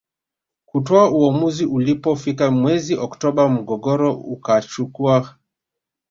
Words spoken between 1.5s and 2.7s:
Ulipofika